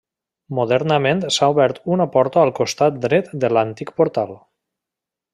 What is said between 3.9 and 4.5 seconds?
portal.